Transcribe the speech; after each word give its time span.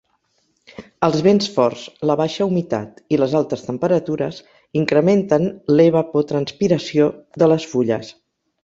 Els 1.07 1.19
vents 1.27 1.49
forts, 1.57 1.83
la 2.11 2.15
baixa 2.21 2.47
humitat 2.53 3.03
i 3.17 3.21
les 3.25 3.37
altes 3.41 3.63
temperatures 3.69 4.41
incrementen 4.83 5.49
l'evapotranspiració 5.77 7.17
de 7.43 7.55
les 7.55 7.71
fulles. 7.77 8.15